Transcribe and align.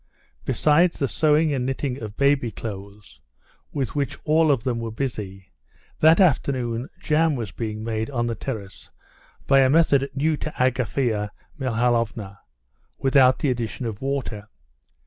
Besides 0.45 0.97
the 0.97 1.07
sewing 1.07 1.53
and 1.53 1.63
knitting 1.63 2.01
of 2.01 2.17
baby 2.17 2.49
clothes, 2.49 3.21
with 3.71 3.93
which 3.95 4.17
all 4.23 4.49
of 4.49 4.63
them 4.63 4.79
were 4.79 4.89
busy, 4.89 5.51
that 5.99 6.19
afternoon 6.19 6.89
jam 6.99 7.35
was 7.35 7.51
being 7.51 7.83
made 7.83 8.09
on 8.09 8.25
the 8.25 8.33
terrace 8.33 8.89
by 9.45 9.59
a 9.59 9.69
method 9.69 10.09
new 10.15 10.37
to 10.37 10.49
Agafea 10.59 11.29
Mihalovna, 11.59 12.39
without 12.97 13.37
the 13.37 13.51
addition 13.51 13.85
of 13.85 14.01
water. 14.01 14.49